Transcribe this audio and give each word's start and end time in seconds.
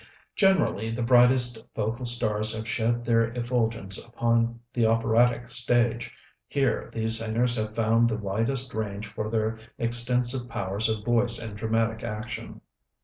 Generally 0.35 0.95
the 0.95 1.03
brightest 1.03 1.59
vocal 1.75 2.07
stars 2.07 2.55
have 2.57 2.67
shed 2.67 3.05
their 3.05 3.25
effulgence 3.37 4.03
upon 4.03 4.59
the 4.73 4.87
operatic 4.87 5.47
stage: 5.47 6.11
here 6.47 6.89
these 6.91 7.19
singers 7.19 7.55
have 7.55 7.75
found 7.75 8.09
the 8.09 8.17
widest 8.17 8.73
range 8.73 9.05
for 9.05 9.29
their 9.29 9.59
extensive 9.77 10.49
powers 10.49 10.89
of 10.89 11.05
voice 11.05 11.37
and 11.39 11.55
dramatic 11.55 12.03
action. 12.03 12.61